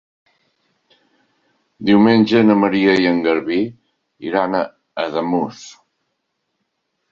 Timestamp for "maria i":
2.63-3.07